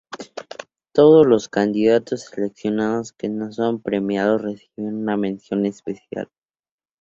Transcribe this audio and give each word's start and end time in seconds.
Todos 0.93 1.27
los 1.27 1.47
candidatos 1.47 2.25
preseleccionados 2.31 3.13
que 3.13 3.29
no 3.29 3.51
son 3.53 3.79
premiados 3.83 4.41
reciben 4.41 4.95
una 4.95 5.15
"mención 5.15 5.67
especial". 5.67 6.27